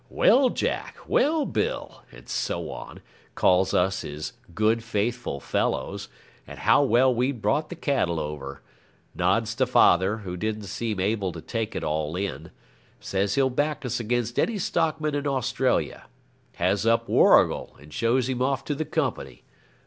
[0.09, 0.95] 'Well, Jack!
[1.07, 3.01] Well, Bill!' and so on,
[3.35, 6.09] calls us his good faithful fellows,
[6.47, 8.63] and how well we'd brought the cattle over;
[9.13, 12.49] nods to father, who didn't seem able to take it all in;
[12.99, 16.07] says he'll back us against any stockmen in Australia;
[16.55, 19.43] has up Warrigal and shows him off to the company.